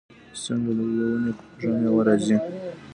[0.33, 2.37] چې څنګه له یوې ونې خوږه میوه راځي.